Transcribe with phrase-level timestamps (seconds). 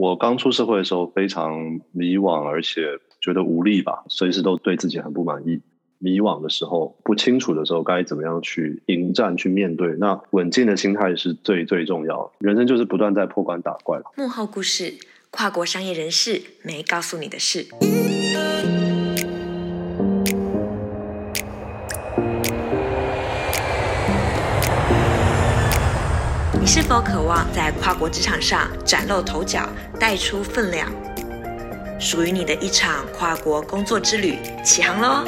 [0.00, 5.60] 我刚出社会的时候非常迷惘，而且觉得无力吧，随时都对自己很不满意。
[5.98, 9.88] 迷惘的时候，不清楚的时候，该怎么样去迎战、去面对？
[9.98, 12.30] 那稳健的心态是最最重要的。
[12.38, 14.00] 人生就是不断在破关打怪。
[14.16, 14.94] 幕后故事，
[15.30, 17.66] 跨国商业人士没告诉你的事。
[26.60, 29.66] 你是否渴望在跨国职场上崭露头角、
[29.98, 30.86] 带出分量？
[31.98, 35.24] 属于你的一场跨国工作之旅，起航喽！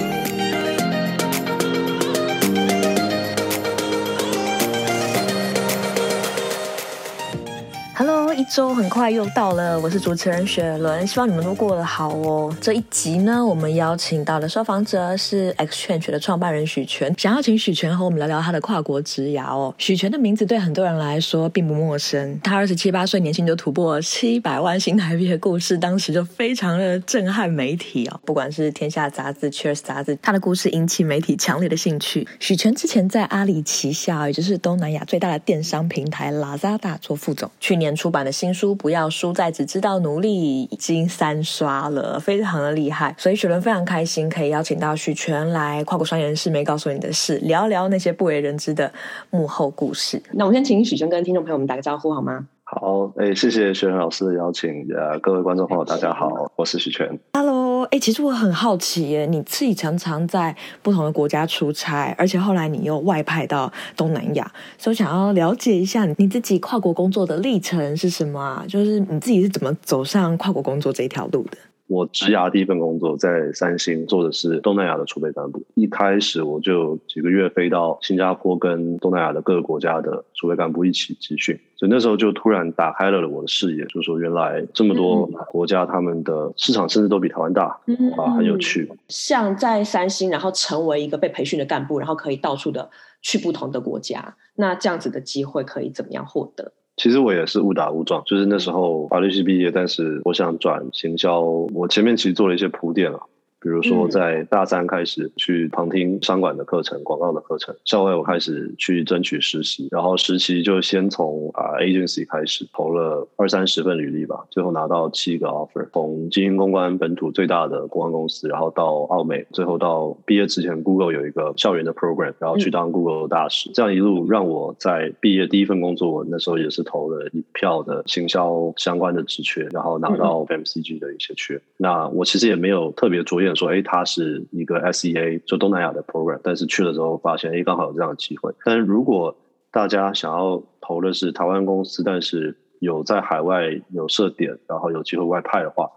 [8.35, 12.55] 一周很快又到了，我是主持人雪伦，希望你们都过得好哦。
[12.61, 19.75] 这一集呢，我们邀请到的受访者是 XChange 的创办人许权，想要请许权和我们聊聊他的跨国职涯哦。
[19.79, 28.21] 许权的名字对很多人来说并不陌生，他二十七八岁年轻就突破了七百万新台币的故事，当时就非常的震撼媒体哦。
[28.25, 32.27] 不管是天下杂志、Cheers 杂志，他的故事引起媒体强烈的兴趣。
[32.41, 43.15] 许权之前在阿里旗下，也就是东南亚最大的电商平台 Lazada 做副总，去年出版的新书不要输在只知道努力，已经三刷了，非常的厉害。
[43.17, 48.93] 所以雪伦非常开心可以邀请到许全来跨国商业人士没告诉你的事，聊聊那些不为人知的
[49.31, 50.21] 幕后故事。
[50.33, 52.45] 那我们先请许全跟听众朋友们打个招呼好吗？
[52.65, 57.21] 好，哎，谢谢雪伦老师的邀请，呃，各位观众朋友大家好，我是许全。
[57.35, 57.62] Hello。
[57.91, 68.65] 哎，其实我很好奇耶，你自己常常在不同的国家出差，而且后来你又外派到东南亚，所以我想要了解一下你自己跨国工作的历程是什么啊？
[68.69, 71.59] 就是你自己是怎么走上跨国工作这一条路的？
[71.93, 75.63] 我职涯第一份工作在三星做的是东南亚的储备干部。
[75.75, 88.91] 一开始我就几个月飞到新加坡，跟东南亚的各个国家的储备干部一起集训，所以那时候就突然打开了我的视野，就是说原来这么多国家他们的市场甚至都比台湾大，嗯、啊，很有趣。
[89.09, 92.89] 像在三星，然后成为一个被培训的干部，然后可以到处的
[93.21, 96.73] 去不同的国家，那这样子的机会可以怎么样获得？
[96.97, 103.21] 其实我也是误打误撞，就是那时候法律系毕业，但是我想转行销，我前面其实做了一些铺垫了。
[103.63, 131.61] 比如说，在大三开始去旁听商管的课程、广告的课程，校外我开始去争取实习，然后实习就先从啊 agency 开始投了二三十份履历吧，最后拿到七个 offer，从经营公关本土最大的公关公司，然后到澳美，最后到毕业之前，Google 有一个校园的 program，然后去当 Google 大使，这样一路让我在毕业第一份工作，那时候也是投了一票的行销相关的职缺，然后拿到 FMCG 的一些缺。
[131.77, 133.52] 那我其实也没有特别着眼。
[133.55, 138.53] 说哎，他是一个 SEA，做东南亚的 program，但是去了之后发现，哎，刚好有这样的机会。
[138.65, 139.37] 但是如果
[139.71, 145.91] 大家想要投的是台湾公司，但是有在海外有设点，然后有机会外派的话，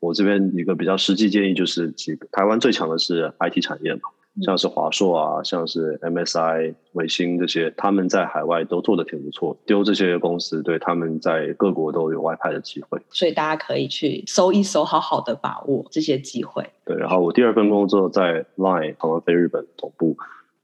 [0.00, 4.00] 我这边一个比较实际建议就是，几个台湾最强的是 IT 产业嘛。
[4.40, 9.54] 像是华硕啊，像是 MSI、微星这些，他们在海外都做得挺不错。
[9.66, 16.64] 丢这些公司，对他们在各国都有外派的机会，所以大家可以去搜一搜，好好的把握这些机会。
[16.86, 20.16] 对，然后我第二份工作在 Line 台湾飞日本总部。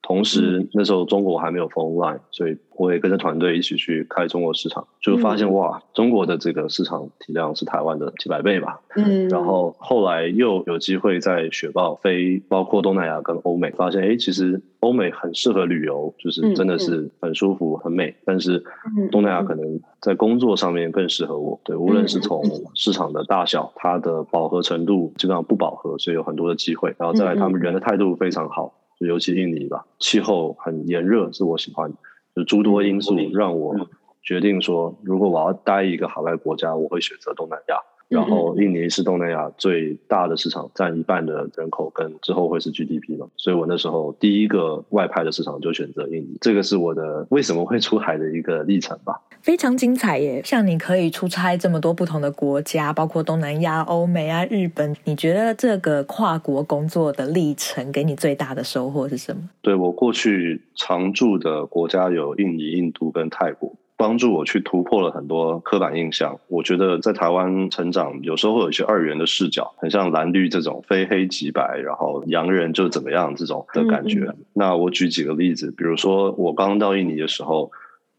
[0.08, 8.80] 同时，那时候中国还没有封 Line，所以我也跟着团队一起去开中国市场，就发现哇，中国的这个市场体量是台湾的几百倍吧。
[8.96, 18.16] 嗯，然后后来又有机会在雪豹飞，包括东南亚跟欧美，发现哎，其实欧美很适合旅游，就是真的是很舒服、很美。
[18.24, 18.64] 但是
[19.12, 21.60] 东南亚可能在工作上面更适合我。
[21.64, 22.42] 对，无论是从
[22.74, 26.94] 市场的大小，它的饱和程度基本上不饱和，所以有很多的机会。
[26.98, 28.72] 然后再来，他们人的态度非常好。
[28.98, 31.96] 就尤其印尼吧，气候很炎热，是我喜欢的。
[32.34, 33.88] 就诸多因素让我
[34.22, 37.76] 决定说，如果我要待一个海外国家，我会选择东南亚。
[38.08, 49.20] 然后印尼是东南亚最大的市场，占一半的人口，跟之后会是 GDP 嘛，所以我那时候第一个外派的市场就选择印尼，这个是我的为什么会出海的一个历程吧。
[49.40, 50.42] 非常精彩耶！
[50.44, 59.42] 像你可以出差这么多不同的国家，包括东南亚、欧美啊、日本，你觉得这个跨国工作的历程给你最大的收获是什么？
[59.62, 63.72] 对，我过去常住的国家有印尼、印度跟泰国。
[63.98, 66.38] 帮助我去突破了很多刻板印象。
[66.46, 74.20] 我觉得在台湾成长，有时候会有一些二元的视角，很像蓝绿这种非黑即白，然后洋人就怎么样这种的感觉。
[74.20, 74.36] 嗯嗯。
[74.54, 77.72] 那我举几个例子，比如说我刚到印尼的时候，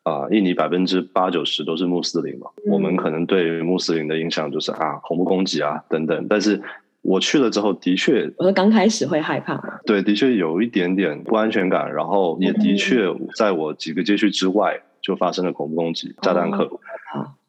[0.03, 6.27] 啊、呃，印尼百分之八九十都是穆斯林嘛，嗯、我们可能对穆斯林的印象就是啊，恐怖攻击啊等等。
[6.29, 6.61] 但是
[7.01, 9.55] 我去了之后，的确，我说刚开始会害怕，
[9.85, 13.05] 对，的确有一点点不安全感，然后也的确
[13.37, 14.77] 在我几个街区之外。
[15.01, 16.69] 就发生了恐怖攻击、炸弹客，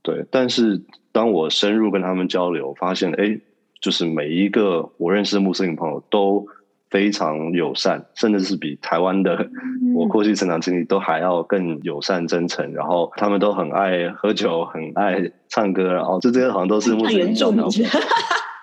[0.02, 0.80] 对，但是
[1.12, 3.38] 当我深入跟他们交流，发现哎，
[3.80, 6.46] 就是每一个我认识的穆斯林朋友都
[6.88, 9.50] 非常友善，甚至是比台湾的
[9.94, 12.72] 我过去成长经历都还要更友善真诚。
[12.72, 17.68] 然后他们都很爱喝酒，很爱唱歌，然后这些好像都是穆斯林朋友。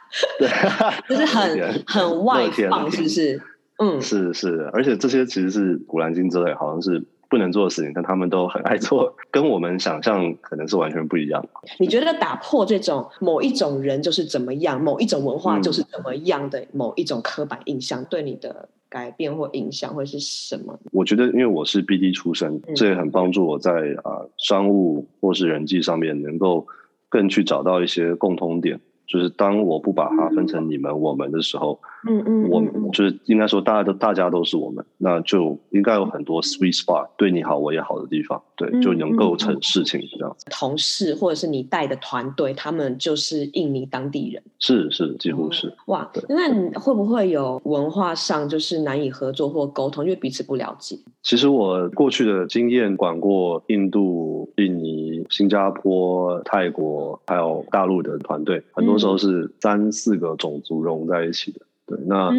[0.39, 0.47] 对，
[1.07, 3.41] 就是很很外放，是不是？
[3.77, 7.05] 嗯，是是，而且这些其实是古兰经之类，好像是。
[7.29, 11.45] 不能做的事情，但他们都很爱做，跟我们想象可能是完全不一样。
[11.79, 20.79] 你觉得打破这种某一种人就是怎么样，某一种文化就是怎么样的某一种刻板印象，对你的改变或影响会是什么？
[20.91, 23.71] 我觉得，因为我是 BD 出身，这也很帮助我在
[24.03, 26.65] 啊商务或是人际上面能够
[27.09, 28.79] 更去找到一些共通点。
[29.05, 40.45] 就是当我不把它分成你们、嗯、我们的时候，嗯嗯，嗯，我就是应该说，大家都大家都是我们，那就应该有很多 sweet spot，对你好我也好的地方，对，就能够成事情这样子。
[40.49, 45.73] 同事或者是你带的团队，他们就是印尼当地人，是是，几乎是。
[45.85, 50.97] 哇，那你会不会有文化上就是难以合作或沟通，因为彼此不了解？
[51.23, 58.97] 其实我过去的经验，管过印度、印尼、新加坡、泰国，还有大陆的团队，很多。
[58.97, 62.29] 时候是三四个种族融在一起的，对，那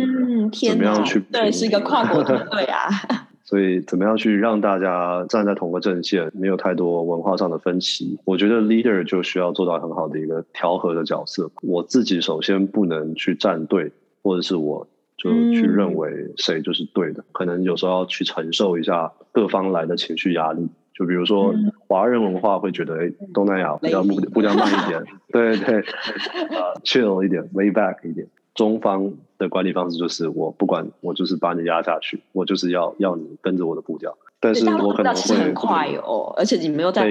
[0.68, 1.18] 怎么样去？
[1.32, 2.88] 对，是一个跨国团队啊。
[3.42, 8.18] 所以怎么样去让大家站在同个阵线，没有太多文化上的分歧？
[8.26, 11.50] 我觉得 leader 就需要做到很好的一个调和的角色。
[11.62, 13.90] 我自己首先不能去站队，
[14.22, 14.86] 或者是我
[15.16, 20.68] 就去认为谁就是对的，可能有时候要去承受一下各方来的情绪压力。
[20.92, 21.54] 就比如说，
[21.86, 25.02] 华人文化会觉得，哎，东南亚比较步步调慢一点，
[25.32, 25.76] 对对，
[26.50, 28.26] 呃，chill 一点，lay back 一点。
[28.54, 34.16] 中方的管理方式就是，我不管，我就是把你压下去，我就是要要你跟着我的步调。
[34.40, 37.08] 但是我可能会很快哦，而且你没有在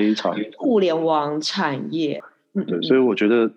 [0.57, 2.21] 互联网产业。
[2.53, 3.51] 嗯对，所以我觉得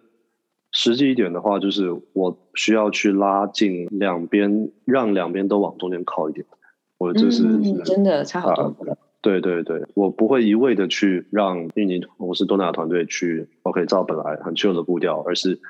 [0.73, 6.45] 实际一点的话，就是我需要去拉近两边，让两边都往中间靠一点。
[6.99, 7.43] 我这是
[7.85, 8.99] 真的差好多。
[9.23, 15.61] 对对对，我不会一味的去让印尼我是东南亚团队去 OK 照本来很 chill 的步调，而是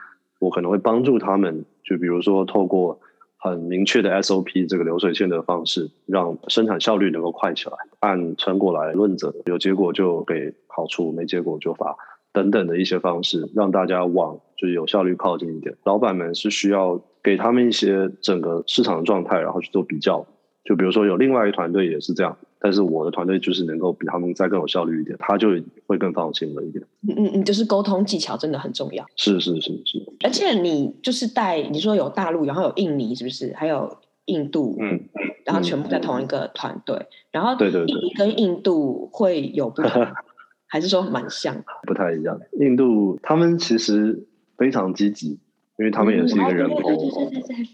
[0.41, 2.99] 我可能会帮助他们，就比如说透过
[3.37, 11.95] 很明确的 SOP 这个流水线的方式，让生产效率能够快起来，按成果来论责，有结果就给好处，没结果就罚
[12.33, 15.77] 等等的一些方式，让大家往就是有效率靠近一点。
[15.85, 20.27] 老板们是需要给他们一些整个市场的状态，然后去做比较。
[20.65, 22.37] 就比如说有另外一个团队也是这样。
[22.63, 25.49] 但是我的团队就是能够比他们再更有效率一点，他就
[25.87, 26.85] 会更放心了一点。
[27.09, 29.05] 嗯嗯嗯，就是沟通技巧真的很重要。
[29.17, 30.13] 是是是是。
[30.23, 33.55] 而且你就是带你说有大陆，然后有印尼，是不是？
[33.55, 33.97] 还有
[34.27, 35.01] 印度，嗯，
[35.47, 40.07] 然后全部在同一个团队，嗯、然后对对对，跟印度会有不同，
[40.69, 41.57] 还是说蛮像？
[41.87, 42.39] 不太一样。
[42.59, 44.27] 印度他们其实
[44.59, 45.39] 非常积极，
[45.79, 46.77] 因为他们也是一个人口。
[46.91, 47.67] 嗯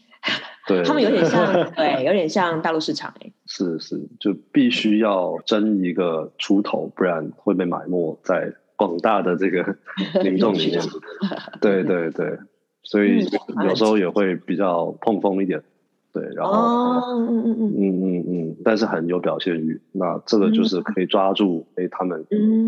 [0.67, 1.47] 对，他们有点像，
[1.77, 3.31] 对，有点像大陆市场哎。
[3.47, 9.77] 是是，就必须要争一个出头，不然会被埋没在广大的这个
[10.25, 10.81] 民众里面。
[11.61, 12.39] 对对对，
[12.83, 13.25] 所以
[13.65, 15.63] 有时候也会比较碰风一点。
[16.13, 16.55] 对，然后
[17.21, 19.81] 嗯嗯嗯嗯嗯，但是很有表现欲。
[19.93, 22.25] 那这个就是可以抓住哎他们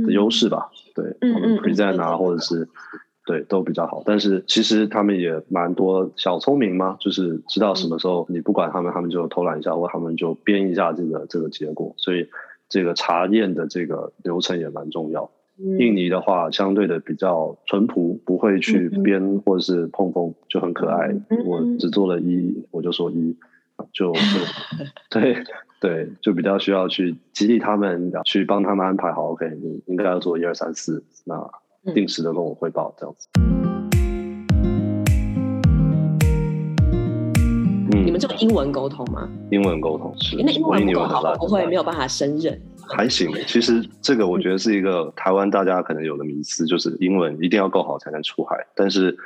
[0.07, 0.71] 的优势吧？
[0.95, 2.69] 对，他们 present 啊，或者是。
[3.29, 12.27] 对，都比较好，但是其实他们也蛮多小聪明嘛，就是知道什么时候你不管他们，他们就偷懒一下，或他们就编一下这个这个结果，所以
[12.71, 15.31] 这个查验的这个流程也蛮重要。
[15.59, 21.09] 嗯、印尼的话，相对的比较淳朴，不会去编或者是碰碰，就很可爱。
[21.29, 23.37] 嗯、我只做了一，我就说一，
[23.93, 24.21] 就就
[25.21, 25.45] 对
[25.83, 29.33] 对，就比较需要去激励他们，去帮他们安排好。
[29.33, 31.51] OK，你应该要做一二三四，那。
[31.95, 33.29] 定时的跟我汇报，这样子。
[37.91, 39.29] 嗯，你们就英文沟通吗？
[39.51, 40.37] 英文沟通是。
[40.37, 42.61] 那英文不够好，不会没有办法胜任。
[42.91, 48.67] 还行，其实这个我觉得是一个台湾大家可能有的迷思，就是英文一定要够好才能出海。
[48.75, 49.17] 但是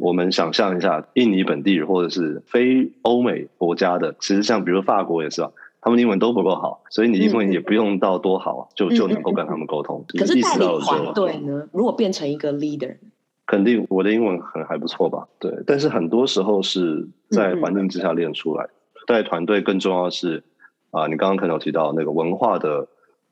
[0.00, 5.52] 我们想象一下，印尼本地人或者是非欧美国家的，其实像比如法国也是吧。
[5.84, 10.04] 他们英文都不够好，所以你英文也不用到多好，嗯、就就能够跟他们沟通。
[10.16, 11.68] 可是带领团队呢？
[11.72, 12.96] 如果变成一个 leader，
[13.44, 15.26] 肯定我的英文很还不错吧？
[15.40, 18.68] 对，但是很多时候是在环境之下练出来。
[19.08, 20.44] 带、嗯、团队更重要的是
[20.92, 22.86] 啊、呃，你刚刚可能有提到那个文化的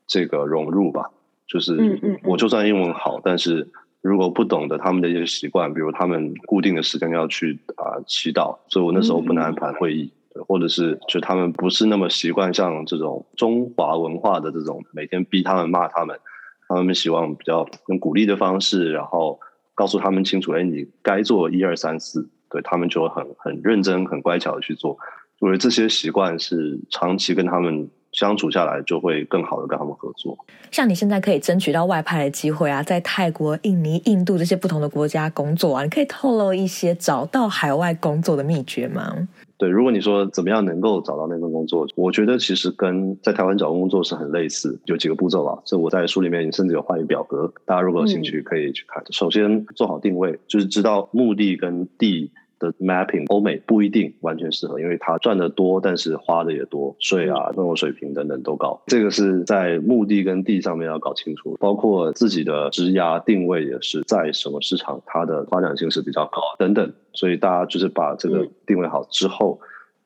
[0.05, 1.09] 这个融入吧？
[1.47, 3.69] 就是我就算英文好，但是
[4.01, 10.11] 如果不懂得他们的一些习惯，比如他们固定的时间要去啊、呃、祈祷，所以我那时候不能安排会议。
[10.13, 16.19] 嗯或者是就他们不是那么习惯像这种中华文化的这种每天逼他们骂他们
[16.67, 19.39] 他们希望比较用鼓励的方式，然后
[19.75, 24.97] 告诉他们清楚，哎，你该做一二三四，对，他们就很很认真、很乖巧的去做。
[25.39, 30.37] 我觉得这些习惯是长期跟他们相处下来，就会更好的跟他们合作。
[30.69, 39.27] 像你现在可以争取到外派的机会啊，在泰国、印尼、印度这些不同的国家工作啊，你可以透露一些找到海外工作的秘诀吗？
[39.57, 45.61] 对，如果你说怎么样能够找到那份工作，我觉得其实跟在台湾找工作是很类似，有几个步骤吧。
[45.65, 49.03] 这我在书里面甚至有画一个表格，大家如果有兴趣可以去看。
[49.03, 52.31] 嗯、首先做好定位，就是知道目的跟地。
[52.61, 58.81] 的 mapping 欧美不一定完全适合，因为它赚的多，但是花的也多，税啊、生活水平等等都高。
[58.85, 66.93] 这个是在目的跟地上面要搞清楚，包括自己的职涯定位也是在什么市场，它的发展性是比较高等等。
[67.13, 69.59] 所以大家就是把这个定位好之后，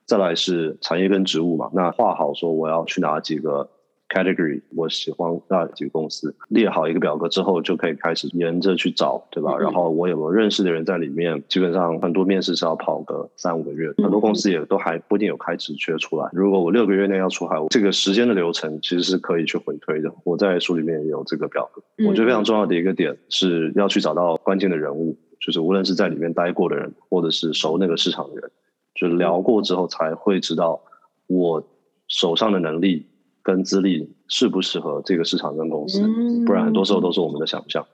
[0.06, 3.70] 再来是产业跟职务嘛，那画好说我要去哪几个。
[4.10, 9.56] Category 我喜欢那几个公司，列好一个表格之后，就可以开始沿着去找，对吧？
[9.58, 11.44] 嗯、然后我有没有认识的人在里面？
[11.50, 16.30] 基本上很多面试是要跑个三五个月，很多公司也都还不一定有开职缺出来。
[16.34, 20.14] 如果我六个月内要出海，这个时间的流程其实是可以去回推的。
[20.24, 21.82] 我在书里面也有这个表格。
[22.08, 28.52] 我觉得非常重要的一个点是要去找到关键的人物，就是无论是在里面待过的人，或者是熟那个市场的人，
[28.94, 30.80] 就聊过之后才会知道
[31.28, 31.68] 我
[32.08, 33.08] 手上的能力。
[33.46, 36.02] 跟资历适不适合这个市场跟公司，
[36.46, 37.86] 不然很多时候都是我们的想象。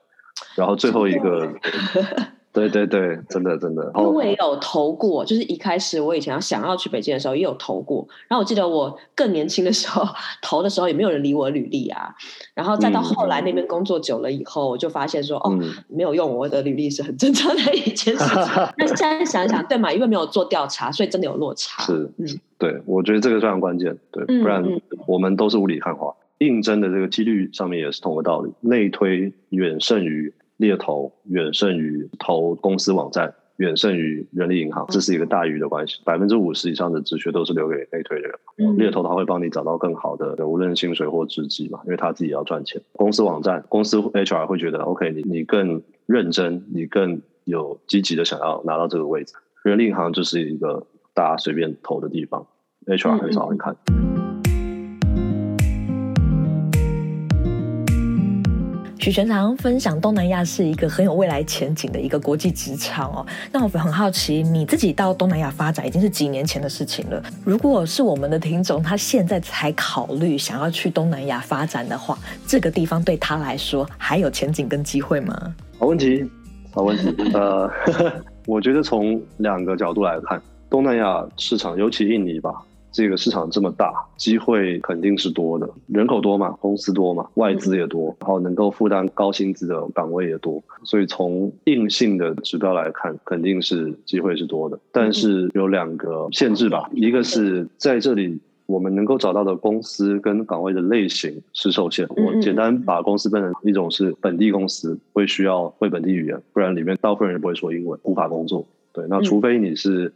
[0.55, 1.53] 然后最后一个。
[2.53, 3.91] 对对对，真的真的。
[3.95, 8.05] 因为我也有投过，就是一开始我以前要想要去北京的时候，也有投过。
[8.27, 10.05] 然后我记得我更年轻的时候
[10.43, 12.13] 投的时候，也没有人理我履历啊。
[12.53, 18.67] 然后再到后来那边工作久了以后，我就发现说，嗯、哦，没有用，我的履历是很正常的一件事情。
[18.77, 19.91] 那现在想一想，对嘛？
[19.93, 21.81] 因为没有做调查，所以真的有落差。
[21.83, 22.27] 是，嗯，
[22.57, 23.97] 对，我觉得这个非常关键。
[24.11, 24.63] 对，不然
[25.07, 26.13] 我们都是雾里看花。
[26.39, 30.33] 应征的这个几率上面也是同个道理，内推远胜于。
[30.61, 35.99] 猎头远胜于投公司网站，远胜于人力银行，这是一个大于的关系。
[36.05, 42.79] 百分之五十以上的职缺都是留给内推的人，猎头他会帮你找到更好的，无论薪水或职级嘛，因为他自己要赚钱。
[42.93, 49.33] 公司网站，公司 HR 会觉得 OK，你你更认真，你更有积极的想要拿到这个位置。
[49.63, 52.45] 人力银行就是一个大家随便投的地方
[52.85, 53.75] ，HR 很少会看。
[59.01, 63.25] 许权常分享，东南亚是一个很有未来前景的一个国际职场哦。
[63.51, 67.19] 那我很好奇，你自己到东南亚发展已经是几年前的事情了。
[67.43, 72.15] 如果是我们的听众，他现在才考虑想要去东南亚发展的话，
[72.45, 75.55] 这个地方对他来说还有前景跟机会吗？
[75.79, 76.23] 好问题，
[76.71, 77.11] 好问题。
[77.33, 77.67] 呃，
[78.45, 80.39] 我觉得从两个角度来看，
[80.69, 82.51] 东南亚市场，尤其印尼吧。
[82.91, 85.69] 这个市场这么大，机会肯定是多的。
[85.87, 94.77] 人口多嘛，公司多嘛，外资也多，然后能够负担高薪资的岗位也多，所以从硬性的指标来看，肯定是机会是多的。
[94.91, 102.05] 但是有两个限制吧，一个是在这里我们能够找到的公司跟岗位的类型是受限。
[102.09, 108.65] 我简单把公司分成一种是本地公司，会需要会本地语言，不然里面大部分人不会说英文，无法工作。
[108.91, 110.13] 对，那除非你是。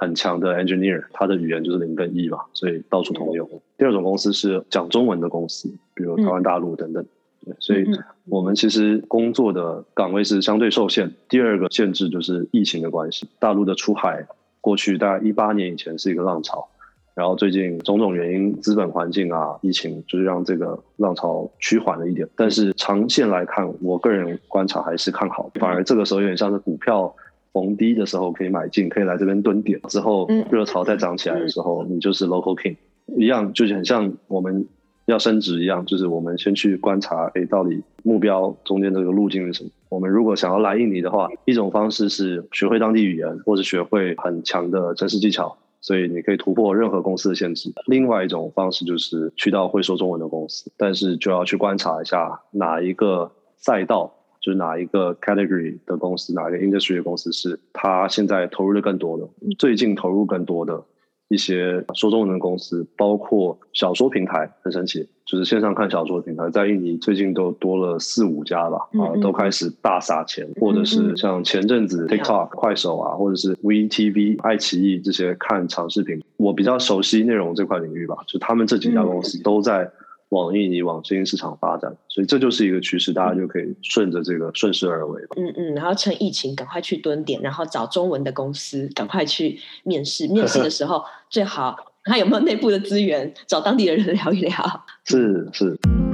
[0.00, 3.48] 很强的 engineer，他的语言就是零跟一嘛，所以到处通用。
[3.76, 7.04] 第二种公司是讲中文的公司，比如台湾大陆等等。
[7.44, 7.84] 对，所以
[8.26, 11.12] 我们其实工作的岗位是相对受限。
[11.28, 14.24] 第二个限制就是疫情的关系，大陆的出海
[14.60, 16.68] 过去大概一八年以前是一个浪潮，
[17.16, 22.28] 然后最近种种原因，资本环境啊，疫情就是让这个浪潮趋缓了一点。
[22.36, 27.12] 但是长线来看，我个人观察还是看好，反而这个时候有点像是股票。
[27.52, 32.76] 逢低的时候可以买进，可以来这边蹲点，之后热潮再涨起来的时候，嗯、你就是 local king，
[33.16, 34.66] 一样就是很像我们
[35.06, 39.70] 要升职一样，就是我们先去观察，哎，到底目标中间这个路径是什么？
[39.88, 47.72] 我们如果想要来印尼的话，一种方式是学会当地语言，或者学会很强的程式技巧，所以你可以突破任何公司的限制。
[47.86, 54.12] 另外一种方式就是去到会说中文的公司，但是就要去观察一下哪一个赛道。
[54.48, 59.28] 就是哪一个 category 的公司，哪一个 industry 的公司是他现在投入的更多的，
[59.58, 60.82] 最近投入更多的
[61.28, 79.90] 一些说中文的公司，包括小说平台，很神奇，就是线上看小说的平台，在印尼最近都多了四五家吧，啊，都开始大撒钱，或者是像前阵子 TikTok、快手啊，或者是 VTV、爱奇艺这些看长视频，我比较熟悉内容这块领域吧，就他们这几家公司都在。
[80.30, 85.22] 往印尼、往新兴市场发展，所以这就是一个趋势，大家就可以顺着这个顺势而为。
[85.36, 90.28] 嗯嗯，然后趁疫情赶快去蹲点，然后找中文的公司，赶快去面试。
[90.28, 94.84] 面试的时候 最好看有没有内部的资源，找当地的人聊一聊。
[95.04, 96.07] 是是。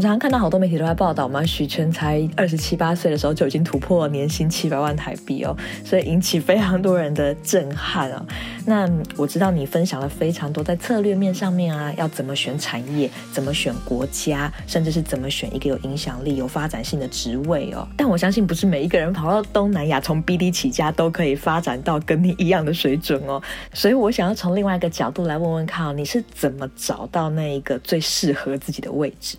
[0.00, 8.24] 常常看到好多媒体都在报道嘛，许权才二十七八岁的时候就已经突破年薪七百万台币哦，所以引起非常多人的震撼啊。
[8.66, 17.86] 那我知道你分享了非常多在策略面上面啊，要怎么选产业，怎么选国家，甚至是怎么选一个有影响力、有发展性的职位哦。
[17.96, 23.40] 但我相信不是每一个人跑到东南亚从 BD 起家都可以发展到跟你一样的水准哦。
[23.72, 29.36] 所以我想要从另外一个角度来问问看，你是怎么找到那一个最适合自己的位置？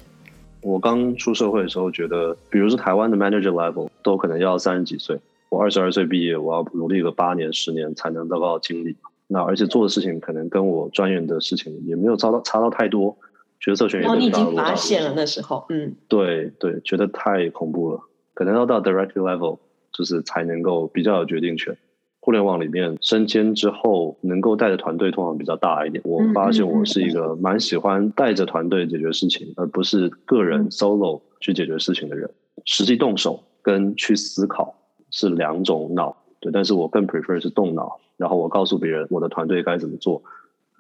[0.62, 5.20] 我刚出社会的时候，觉得，比如说台湾的 manager level 都可能要三十几岁。
[5.50, 8.96] 我二十二岁毕业，我要努力个八年、十年才能得到经理。
[9.28, 13.18] 那而且做的事情可能跟我专业的事情也没有差到差到太多，
[13.60, 14.14] 决策权也没有。
[14.14, 18.00] 哦，你已经发现了那时候，嗯，对对，觉得太恐怖了，
[18.34, 19.60] 可能要到 director level
[19.92, 21.78] 就是才能够比较有决定权。
[22.24, 26.00] 互联网里面升迁之后，能够带着团队通常比较大一点。
[26.06, 32.30] 我发现我是一个蛮喜欢带着团队解决事情，而不是个人 solo 去解决事情的人。
[32.66, 34.76] 实际动手跟去思考
[35.10, 36.52] 是两种脑，对。
[36.52, 40.22] 但是我更 prefer 是动脑，然后我告诉别人我的团队该怎么做，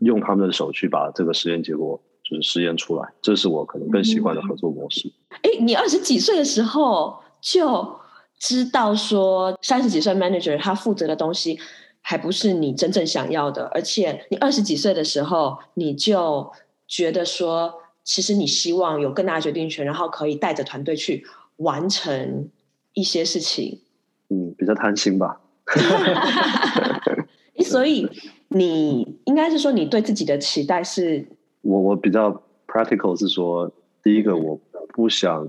[0.01, 3.09] 用他们的手去把这个实验结果就是实验出来。
[3.19, 5.11] 这是我可能更习惯的合作模式。
[5.41, 7.99] 哎，你二十几岁的时候就。
[8.41, 11.59] 知道说三十几岁 manager 他负责的东西
[12.01, 16.51] 还不是你真正想要的，而且你二十几岁的时候你就
[16.87, 17.71] 觉得说，
[18.03, 21.23] 其实你希望有更大的决定权，然后可以带着团队去
[21.57, 22.49] 完成
[22.93, 23.81] 一些事情。
[24.29, 25.39] 嗯，比较贪心吧。
[27.63, 28.09] 所以
[28.47, 31.27] 你应该是说你对自己的期待是？
[31.61, 33.71] 我我比较 practical 是说，
[34.01, 34.59] 第一个我
[34.95, 35.47] 不想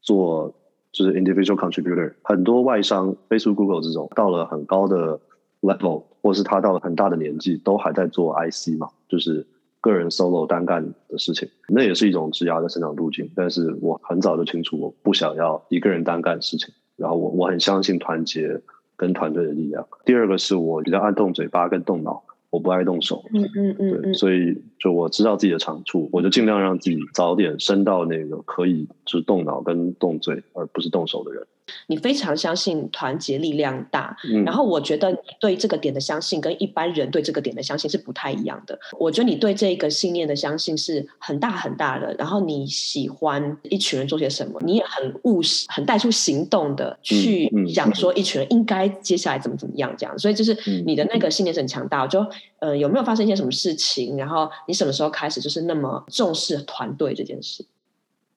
[0.00, 0.54] 做。
[0.92, 5.18] 就是 individual contributor，很多外商，Facebook、Google 这种到了很高的
[5.62, 9.46] level，或是他到了很大的年纪，都还在做 IC 嘛，就是
[9.80, 13.30] 个人 solo 单干的事情，那也是一种职涯的成长路径。
[13.34, 18.60] 但是我很早就清楚，我不想要一个人单干事情，然后我我很相信团结
[18.94, 19.86] 跟团队的力量。
[20.04, 22.22] 第二个是我比较爱动嘴巴跟动脑。
[22.52, 31.46] 我不爱动手，嗯嗯嗯，对，所以就我知道自己的长处，我就尽量让自己早点升到那个可以就是动脑跟动嘴，而不是动手的人。
[31.86, 38.78] 你非常相信团结力量大，嗯，然后我觉得你对这个点的相信跟一般人对这个点的相信是不太一样的。
[38.98, 50.18] 我觉得你对这个信念的相信是很大很大的，然后你喜欢一群人做些什么，你也很务实，很带出行动的去讲说一群人应该接下来怎么怎么样这样。
[50.18, 52.06] 所以就是你的那个信念是很强大。
[52.06, 52.26] 就
[52.58, 54.16] 呃有没有发生一些什么事情？
[54.16, 57.64] 然后你什么时候开始就是那么重视团队这件事？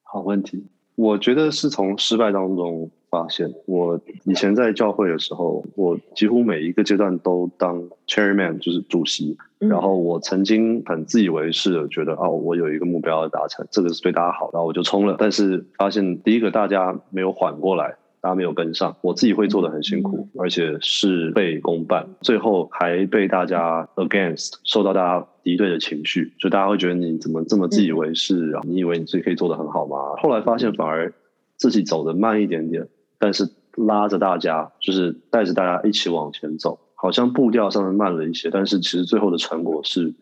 [0.03, 0.63] 好问题，
[0.95, 2.89] 我觉得是从失败当中。
[3.07, 9.37] 发现我以前在教会的时候，我几乎每一个阶段都当 chairman，就是主席。
[9.57, 15.15] 然后我曾经很自以为是的觉得，哦，我有一个目标要达成，这个是对大家好，然后我就冲了。
[15.17, 28.61] 但是发现第一个大家没有缓过来，大家没有跟上，我自己会做的很辛苦，而且事倍功半，最后还被大家 against，受到大家敌对的情绪，就大家会觉得你怎么这么自以为是啊？
[28.63, 29.97] 你以为你自己可以做的很好吗？
[30.17, 31.13] 后来发现反而
[31.55, 32.87] 自己走的慢一点点。
[33.19, 40.15] 但是拉着大家，就是带着大家一起往前走，好像步调上面慢了一些，但是其实最后的成果是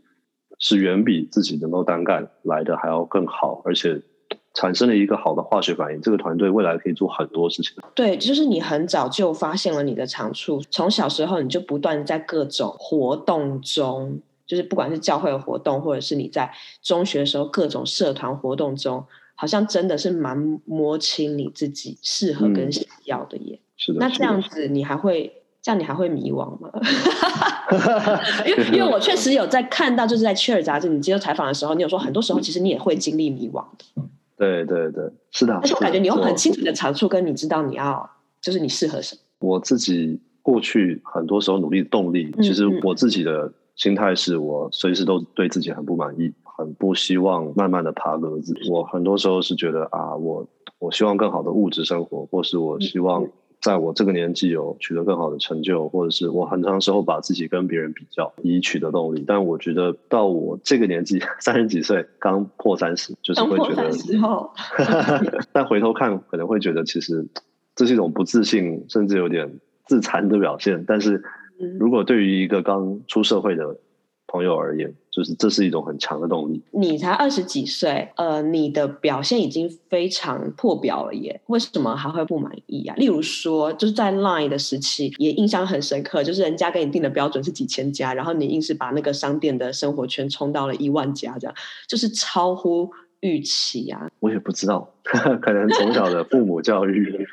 [0.59, 4.01] 是远比自己能够单干来的还要更好，而且
[4.53, 6.01] 产生了一个好的化学反应。
[6.01, 7.73] 这个团队未来可以做很多事情。
[7.93, 19.05] 对，就是你很早就发现了你的长处，从小时候你就不断在各种活动中，就是不管是教会的活动，或者是你在中学的时候各种社团活动中。
[19.35, 23.55] 好像真的是蛮摸清你自己适合跟想要的耶。
[23.55, 23.99] 嗯、是的。
[23.99, 26.69] 那这样子你还会这样你还会迷惘吗？
[28.45, 34.03] 因 为因为我确实有在看到，就是在《Chair》杂志你接受采访的时候，你有说很多时候其实你也会经历迷惘的。
[34.37, 35.57] 对对对，是的。
[35.61, 38.09] 但是我感觉你有很清楚的长处，跟你知道你要
[38.41, 39.21] 就是你适合什么。
[39.39, 46.33] 我自己过去很多时候努力的动力，其实我自己的心态是我随时都对自己很不满意。
[46.55, 48.55] 很不希望慢慢的爬格子。
[48.69, 53.25] 我很多时候是觉得啊，我我希望更好的物质生活，或是我希望
[53.63, 59.23] 在我这个年纪有取得更好的成就，或者是我很长时候把自己跟别人比较，以取得动力。
[59.26, 63.89] 但我觉得到我这个年纪，三十几岁，刚破三十，就是会觉得，
[65.54, 67.26] 但回头看可能会觉得，其实
[67.73, 70.84] 这是一种不自信，甚至有点自残的表现。
[70.86, 71.23] 但是
[71.80, 73.78] 如果对于一个刚出社会的，
[74.33, 76.59] 朋友而言，就是这是一种很强的动力。
[76.71, 82.95] 你才二十几岁，呃，你的表现已经非常破表了耶，为什么还会不满意啊？
[82.95, 91.55] 例如说，就是在 Line 的时期，也印象很深刻，就是人家给你定的标准是几千家，然后你硬是把那个商店的生活圈冲到了一万家，这样
[91.87, 94.09] 就是超乎预期啊？
[94.19, 94.95] 我也不知道，
[95.43, 97.27] 可能从小的父母教育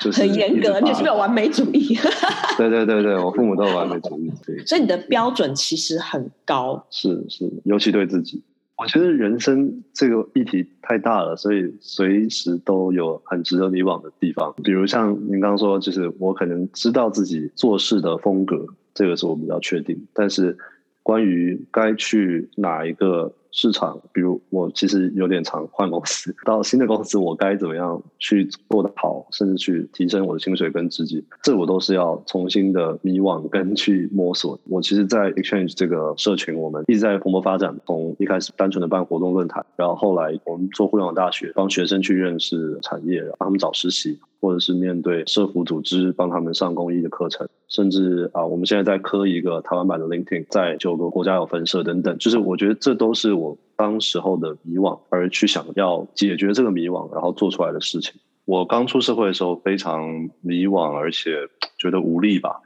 [0.00, 1.96] 就是很严格，你是不是有完美主义？
[2.58, 4.58] 对对对对，我父母都有完美主义，对。
[4.66, 8.42] 所以你的标准其实很高，是是，尤其对自己。
[8.78, 14.54] 我觉得人生这个议题太大了，所以随时都有很值得迷惘的地方。
[14.62, 20.06] 比如像您刚刚说，就是我可能知道自己做事的风格，这个是我比较确定。
[20.12, 20.58] 但是
[21.02, 34.60] 关于该去哪一个市场，比如我其实有点常换公司，到新的公司我该怎么样去做得好，甚至去提升我的薪水跟职级，这我都是要重新的迷惘跟去摸索。
[34.64, 44.18] 我其实，在 Exchange 这个社群，我们一直在蓬勃发展，从一开始单纯的办活动论坛，然后后来我们做互联网大学，帮学生去认识产业，让他们找实习。
[44.38, 52.16] 或者是面对社福组织帮他们上公益的课程，甚至啊，我们现在在磕一个台湾版的 LinkedIn，在九个国家有分社等等。
[52.18, 53.45] 就是我觉得这都是我
[53.76, 58.14] 当时候的迷惘，而去想要解决这个迷惘，然后做出来的事情。
[58.46, 62.60] 我刚出社会的时候非常迷惘，而且觉得无力吧，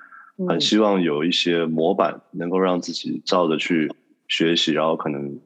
[0.46, 3.90] 很希望有一些模板能够让自己照着去。
[4.30, 5.38] 学习，然后可能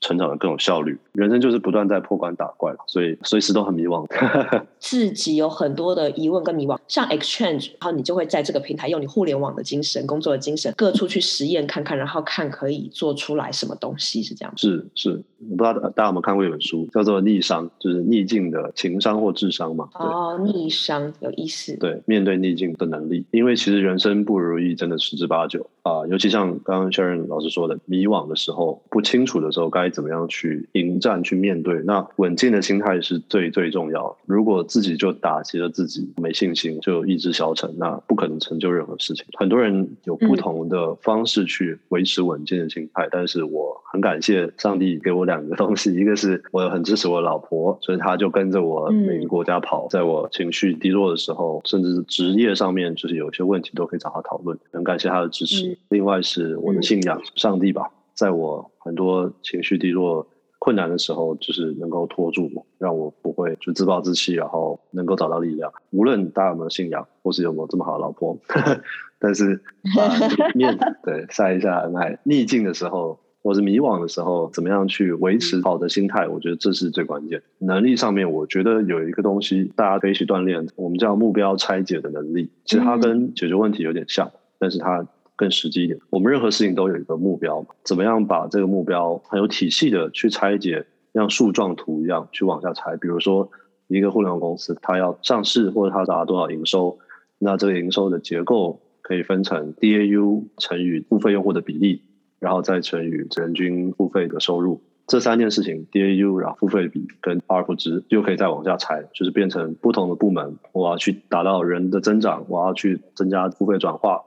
[0.00, 0.98] 成长的更有效率。
[1.12, 4.06] 人生就是不断在破关打怪，所以随时都很迷惘。
[4.80, 14.52] 自己有很多的疑问跟迷惘，像 Exchange，然后你就会在这个平台用你互联网的精神、工作的精神，各处去实验看看，然后看可以做出来什么东西，是这样。
[14.56, 19.90] 是是，我不知道大家有没有看过一本书，叫做《逆商》，就是逆境的情商或智商嘛。
[19.92, 21.76] 哦，逆商有意思。
[21.76, 26.08] 对，面对逆境的能力，因为其实人生不如意，真的十之八九啊、呃。
[26.08, 28.29] 尤其像刚刚 Sharon 老师说的，迷惘。
[28.30, 31.82] 的时候不清楚的时候该怎么样去迎战去面对？
[31.82, 34.16] 那稳健的心态是最最重要。
[34.24, 39.26] 如果自己就打击了自己，没信心就意志消沉，那不可能成就任何事情。
[39.32, 55.76] 很多人有不同的方式去维持稳健的心态，但是我很感谢上帝给我两个 东西，一个是我很支持我老婆，所以她就跟着我每个国家跑，在我情绪低落的时候，甚至是职业上面就是有些问题都可以找她讨论，很感谢她的支持。
[55.88, 57.90] 另外是我的信仰，上帝吧。
[58.20, 60.26] 在我很多情绪低落、
[60.58, 65.72] 困难的时候，就是能够拖住我，让我不会就自暴自弃，然后能够找到力量。
[65.88, 68.36] 无论大家有没有信仰，或是有没有这么好的老婆，
[69.18, 69.62] 但是
[69.96, 70.06] 把
[70.54, 76.28] 面对晒一下恩爱，逆境的时候，或是迷惘的时候，怎么样去维持好的心态？
[76.28, 77.42] 我觉得这是最关键。
[77.56, 82.50] 能力上面，我觉得有一个东西大家可以一起锻炼，我们叫目标拆解的能力。
[82.66, 85.06] 其实它跟解决问题有点像，但是它。
[85.40, 92.94] 更实际一点，我们任何事情都有一个目标，怎么样把这个目标很有体系的去拆解，像树状图一样去往下拆。
[92.98, 93.50] 比如说，
[93.88, 96.98] 一个互联网公司，它要上市或者它达到多少营收，
[97.38, 102.02] 那这个营收的结构可以分成 DAU 乘以付费用户的比例，
[102.38, 114.20] 然后再乘以人均付费的收入，这三件事情 DAU 然后付费比跟 ARP 值又可以再往下拆，就是变成不同的部门，我要去达到人的增长，我要去增加付费转化。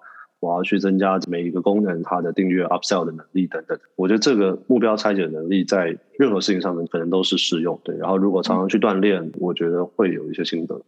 [0.44, 7.80] 我要去增加每一个功能它的订阅 upsell 的能力等等，我觉得这个目标拆解能力在任何事情上面可能都是适用。
[7.82, 10.82] 对，然后如果常常去锻炼，我觉得会有一些心得。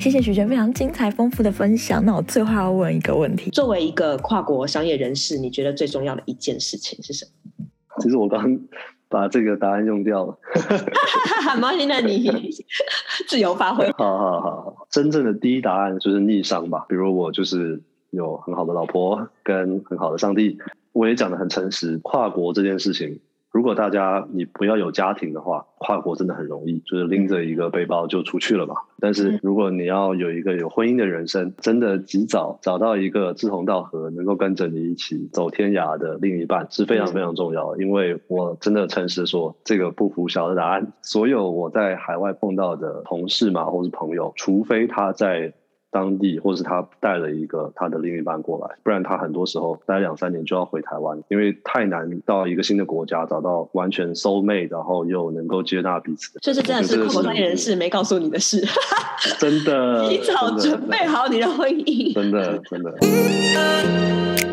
[0.00, 2.02] 谢谢许权非常精彩丰富的分享。
[2.02, 7.66] 那我最后要问一个问题：作为一个跨国商业人士，你觉得最重要的一件事情是什么？
[8.00, 8.58] 其实我刚。
[9.08, 10.38] 把这个答案用掉了，
[11.58, 12.30] 毛宁，那你
[13.26, 13.90] 自由发挥。
[13.92, 16.84] 好好好，真正的第一答案就是逆商吧。
[16.88, 20.58] 比如我就是有很好的老婆跟很好的上帝，
[20.92, 21.98] 我也讲的很诚实。
[22.02, 23.20] 跨国这件事情。
[23.50, 28.74] 如果大家你不要有家庭的话，跨国真的很容易，就是拎着一个背包就出去了嘛。
[29.00, 37.82] 但是如果你要有一个有婚姻的人生，真的及早找到一个志同道合、能够跟着你一起走天涯的另一半是非常非常重要的。
[37.82, 45.54] 因为我真的诚实说，这个不服小的答案，所有我在海外碰到的同事嘛，或是朋友，除非他在。
[45.90, 56.38] 当地，或是他带了一个他的另一半过来，不然他很多时候待两三年就要回台湾，因为太难到一个新的国家找到完全 soul mate，然后又能够接纳彼此。
[56.40, 58.62] 这是真的是跨国创业人士没告诉你的事，
[59.38, 62.92] 真的， 提早准备好你的婚姻，真的真的。
[63.00, 63.10] 真
[64.36, 64.47] 的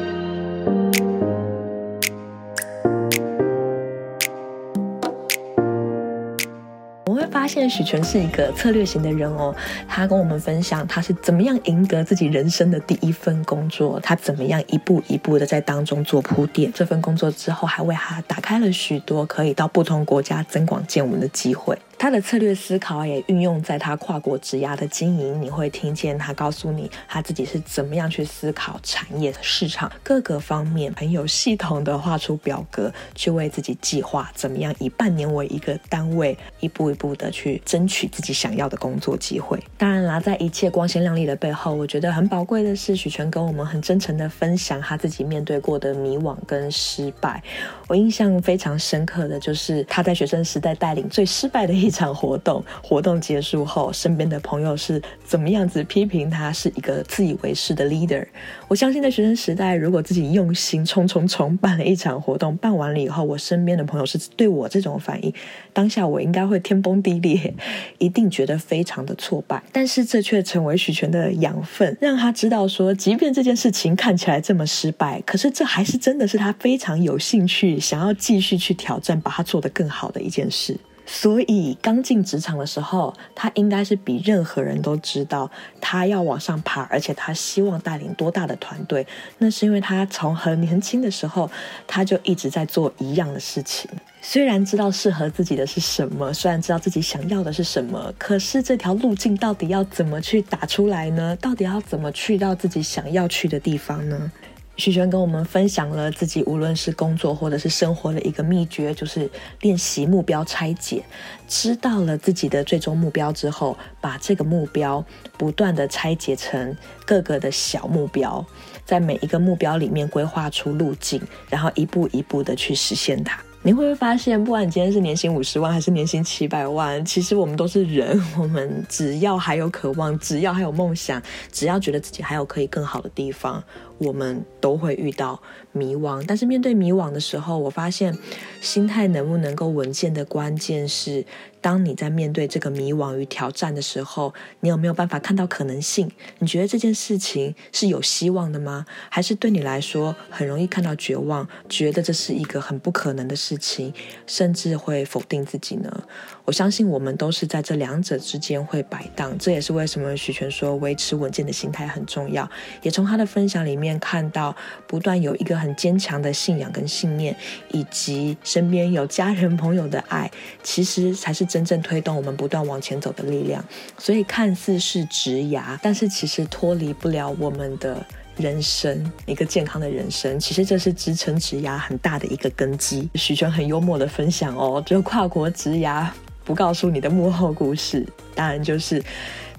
[7.46, 9.56] 发现许纯是一个策略型的人哦。
[9.88, 16.74] 他跟我们分享他是怎么样赢得自己人生的第一份工作，他怎么样一步一步的在当中做铺垫。
[16.74, 21.78] 这份工作之后，还为他打开了许多可以到不同国家增广见闻的机会。
[21.98, 39.62] 他的策略思考也运用在他跨国职涯的经营，你会听见他告诉你他自己是怎么样去思考产业的市场各个方面，很有系统的画出表格，去为自己计划怎么样以半年为一个单位，一步一步的去争取自己想要的工作机会。
[39.78, 47.42] 当然啦，在一切光鲜亮丽的背后，我觉得很宝贵的是许诠跟我们很真诚的分享他自己面对过的迷惘跟失败。
[47.88, 58.26] 我印象非常深刻的就是他在学生时代带领最失败的一一场活动，活动结束后，身边的朋友是怎么样子批评他是一个自以为是的 leader。
[58.68, 65.32] 我相信在学生时代，如果自己用心冲冲冲办了一场活动，办完了以后，我身边的朋友是对我这种反应，
[65.72, 67.54] 当下我应该会天崩地裂，
[68.00, 69.62] 一定觉得非常的挫败。
[69.72, 80.76] 但是这却成为许权的养分，让他知道说，即便这件事情看起来这么失败，可是这还是真的是他非常有兴趣，想要继续去挑战，把它做得更好的一件事。
[81.06, 89.06] 所以刚进职场的时候，他应该是比任何人都知道他要往上爬，而且他希望带领多大的团队。
[89.38, 91.50] 那是因为他从很年轻的时候，
[91.86, 93.90] 他就一直在做一样的事情。
[94.22, 101.36] 虽然知道适合自己的是什么，虽然知道自己想要的是什么，可是这条路径到底要怎么去打出来呢？
[101.40, 104.32] 到底要怎么去到自己想要去的地方呢？
[104.78, 109.30] 许诠跟我们分享了自己无论是工作或者是生活的一个秘诀，就是
[109.62, 111.04] 练习目标拆解。
[111.48, 115.04] 知道了自己的最终目标之后，把这个目标
[115.38, 118.46] 不断的拆解成各个的小目标，
[118.84, 123.40] 在每一个目标里面规划出路径，然后一步一步的去实现它。
[123.66, 128.22] 你会不会发现，不管你今天是年薪五十万还是年薪七百万，其实我们都是人。
[128.38, 131.20] 我们只要还有渴望，只要还有梦想，
[131.52, 133.64] 只要觉得自己还有可以更好的地方，
[133.98, 136.24] 我们都会遇到迷惘。
[136.28, 138.16] 但是面对迷惘的时候，我发现
[138.62, 141.26] 心态能不能够稳健的关键是。
[141.66, 146.08] 当你在面对这个迷惘与挑战的时候，你有没有办法看到可能性？
[146.38, 148.86] 你觉得这件事情是有希望的吗？
[149.10, 153.92] 还是对你来说很容易看到绝望，觉得这是一个很不可能的事情，
[154.28, 156.04] 甚至会否定自己呢？
[156.46, 162.48] 我相信我们都是在这两者之间会摆荡，这也是为什么许权说维持稳健的心态很重要。
[162.84, 164.56] 也从他的分享里面看到，
[164.86, 167.36] 不断有一个很坚强的信仰跟信念，
[167.72, 170.30] 以及身边有家人朋友的爱，
[170.62, 173.66] 其实才是真正推动我们不断往前走的力量。
[173.98, 178.06] 所以看似是职涯，但是其实脱离不了我们的
[178.38, 180.40] 人生，一个健康的人生。
[180.40, 183.10] 其实这是支撑职涯很大的一个根基。
[183.16, 186.08] 许权很幽默的分享哦，就跨国职涯。
[186.46, 189.04] 不告诉你的幕后故事，当然就是。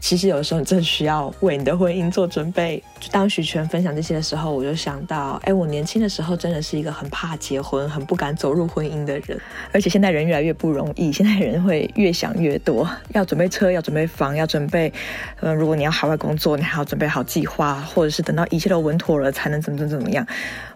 [0.01, 2.83] 其实有的时候你真的需要为你的婚姻做准备。
[3.13, 9.39] 当许诠分享这些的时候，我就想到，哎，我年轻的时候真的是一个很怕结婚、很不敢走入婚姻的人。
[9.73, 14.93] 而且现在人越来越不容易，现在人会越想越多，要准备车，要准备房，要准备，
[15.41, 20.27] 嗯，如果你要海外工作，你还要准备好计划，或者是等到一切都稳妥了才能怎么怎么怎么样。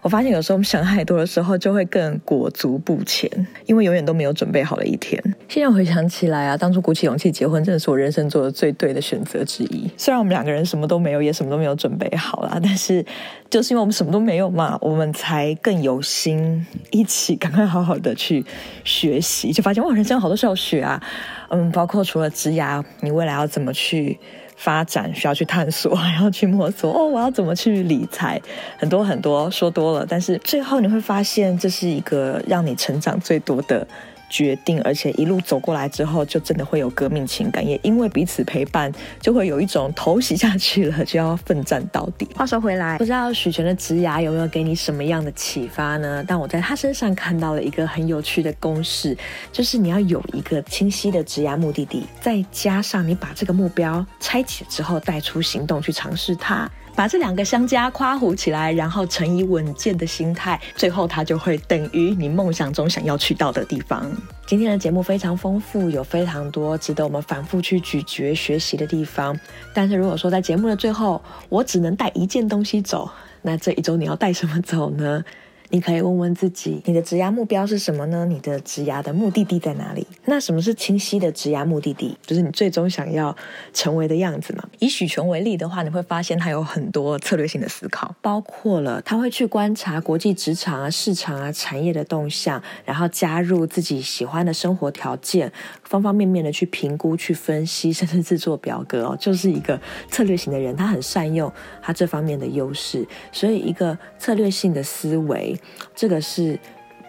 [0.01, 3.29] 我发现有时候我们想太多的时候，就会更裹足不前，
[3.65, 5.21] 因为永远都没有准备好的一天。
[5.49, 9.91] 现在回想起来啊，当初鼓起勇气结婚，真的是我人生做的最对的选择之一。
[9.97, 13.05] 虽然我们两个人什么都没有，也什么都没有准备好啦，但是
[13.49, 18.45] 就是因为我们什么都没有嘛，我们才更有心一起赶快好好的去
[18.85, 21.01] 学习，就发现哇，人生好多事要学啊。
[21.49, 24.17] 嗯，包括除了职涯，你未来要怎么去
[24.55, 26.93] 发展，需要去探索， 还要去摸索。
[26.93, 28.41] 哦，我要怎么去理财，
[28.77, 33.85] 很多很多说多了，但是最后你会发现，这是一个让你成长最多的。
[34.31, 38.89] 决定，而且一路走过来之后，就真的会有革命情感，也因为彼此陪伴，
[39.19, 42.25] 就会有一种头洗下去了就要奋战到底。
[42.33, 46.23] 话说回来，不知道许权的职涯有没有给你什么样的启发呢？
[46.25, 49.15] 但我在他身上看到了一个很有趣的公式，
[49.51, 56.71] 就是你要有一个清晰的职涯目的地，再加上你把这个目标拆解之后，带出行动去尝试它。
[56.95, 64.05] 把这两个相加夸糊起来，然后乘以稳健的心态，最后它就会等于你梦想中想要去到的地方。
[64.45, 69.39] 今天的节目非常丰富，有非常多值得我们反复去咀嚼学习的地方。
[69.73, 73.09] 但是如果说在节目的最后，我只能带一件东西走，
[73.41, 75.23] 那这一周你要带什么走呢？
[75.71, 78.25] 你可以问问自己，你的职涯目标是什么呢？
[78.25, 80.05] 你的职涯的目的地在哪里？
[80.25, 82.17] 那什么是清晰的职涯目的地？
[82.25, 83.35] 就是你最终想要
[83.73, 84.67] 成为的样子嘛。
[84.79, 95.51] 以许权为例的话，你会发现他有很多策略性的思考，包括了他会去观察国际职场啊、市场啊、产业的动向，然后加入自己喜欢的生活条件，
[95.91, 99.77] 方方面面的去评估、去分析，甚至制作表格哦，就是一个
[100.09, 101.51] 策略型的人，他很善用
[101.81, 105.59] 他这方面的优势，所以一个策略性的思维。
[105.93, 106.57] 这个是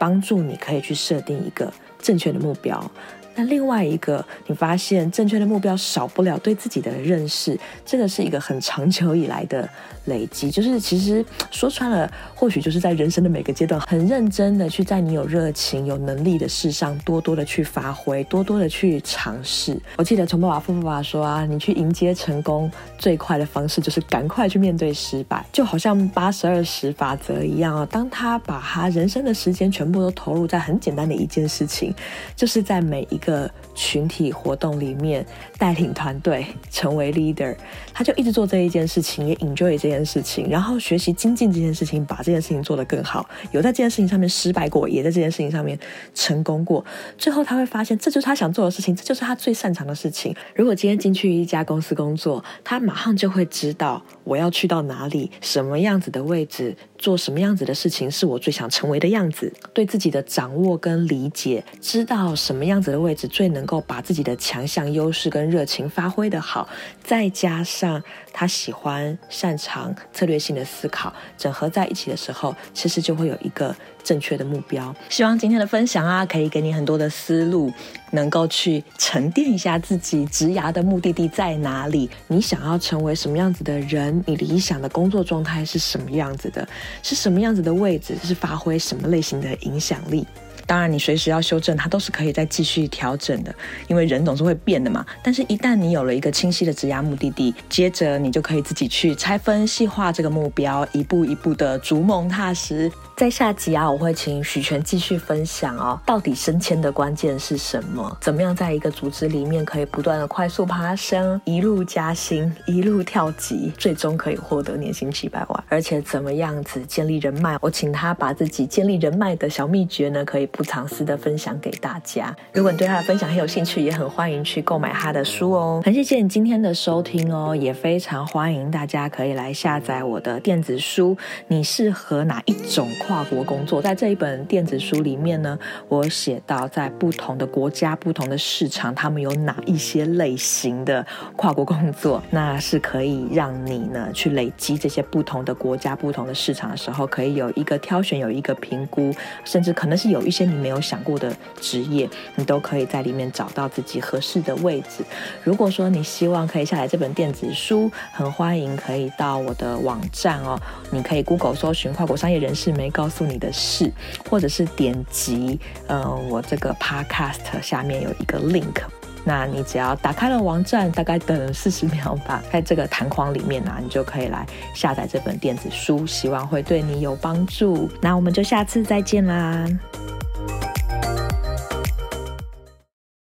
[0.01, 2.91] 帮助你可以去设定一个正确的目标。
[3.35, 9.67] 那另外一个，你发现正确的目标少不了对自己的认识，这个是一个很长久以来的
[10.05, 10.51] 累积。
[10.51, 19.81] 就是其实说穿了，或许就是在人生的每个阶段，很认真的去在你有热情、有能力的事上，多多的去发挥，多多的去尝试。
[19.97, 27.89] 我记得穷爸爸富爸爸说啊，你去迎接成功最快的方式，就是赶快去面对失败，就好像八十二十法则一样啊。
[27.91, 31.95] 当他把他人生的时间全部都投入在很简单的一件事情，
[32.37, 33.22] 就是在每一。
[33.23, 35.25] 一个群体活动里面
[35.59, 37.57] 带领团队成为 leader，
[37.93, 43.29] 他就一直做这一件事情，也 enjoy 这件事情，然后学习精进这件事情，把这件事情做得更好。
[43.53, 45.79] 有在这件事情上面失败过，也在这件事情上面
[46.15, 46.85] 成功过。
[47.17, 50.35] 最后他会发现，这就是他想做的事情，这就是他最擅长的事情。
[50.55, 56.77] 如果今天进去一家公司工作，他马上就会知道我要去到哪里，什么样子的位置。
[56.99, 59.53] 做什么样子的事情是我最想成为的样子？
[59.75, 66.69] 对自己的掌握跟理解，知道什么样子的位置最能能够把自己的强项、优势跟热情发挥得好，
[67.01, 73.73] 再加上他喜欢、擅长策略性的思考，整合在一起的时候，其实就会有一个
[74.03, 74.93] 正确的目标。
[75.09, 77.73] 希望今天的分享啊，可以给你很多的思路，
[78.11, 86.67] 能够去沉淀一下自己职涯的目的地在哪里，你想要成为什么样子的人，你理想的工作状态是什么样子的，
[87.01, 90.27] 是什么样子的位置，是发挥什么类型的影响力。
[90.67, 93.55] 当然，你随时要修正，它都是可以再继续调整的，
[93.89, 95.05] 因为人总是会变的嘛。
[95.23, 102.91] 但是，一旦你有了一个清晰的职涯目的地，接着你就可以自己去拆分细化这个目标，一步一步的逐梦踏实。
[103.15, 108.17] 在下集啊，我会请许权继续分享哦，到底升迁的关键是什么？
[108.21, 115.65] 怎么样在一个组织里面可以不断的快速爬升，一路加薪，一路跳级，最终可以获得年薪七百万？
[115.69, 117.57] 而且怎么样子建立人脉？
[117.61, 122.35] 我请他把自己建立人脉的小秘诀呢，可以不藏私的分享给大家。
[122.53, 125.83] 如果你对他的分享很有兴趣，也很欢迎去购买他的书哦。
[125.85, 131.17] 很谢谢你今天的收听哦，也非常欢迎大家可以来下载我的电子书。
[131.49, 132.89] 你适合哪一种？
[133.01, 149.11] 跨国工作，在这一本电子书里面呢，我写到在不同的国家、不同的市场，他们有哪一些类型的跨国工作，那是可以让你呢去累积这些不同的国家、不同的市场的时候，可以有一个挑选，有一个评估，
[149.45, 155.05] 甚至可能是有一些你没有想过的职业，你都可以在里面找到自己合适的位置。
[155.43, 163.93] 如果说你希望可以下载这本电子书，很欢迎可以到我的网站哦，你可以 Google 搜寻跨国商业人士没告诉你的事，
[164.29, 168.83] 或者是点击呃我这个 podcast 下面有一个 link，
[169.25, 177.89] 那你只要打开了网站，大概等四十秒吧，在这个弹框里面呢、你就可以来下载这本电子书，希望会对你有帮助。
[178.01, 179.67] 那我们就下次再见啦。